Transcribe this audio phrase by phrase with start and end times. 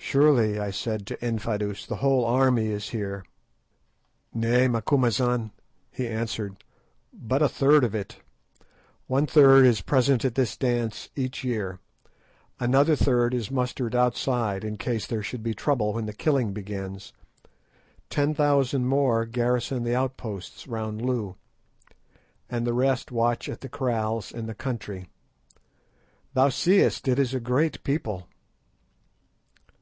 [0.00, 3.26] "Surely," I said to Infadoos, "the whole army is here?"
[4.32, 5.50] "Nay, Macumazahn,"
[5.90, 6.64] he answered,
[7.12, 8.16] "but a third of it.
[9.06, 11.78] One third is present at this dance each year,
[12.58, 17.12] another third is mustered outside in case there should be trouble when the killing begins,
[18.08, 21.36] ten thousand more garrison the outposts round Loo,
[22.48, 25.10] and the rest watch at the kraals in the country.
[26.32, 28.26] Thou seest it is a great people."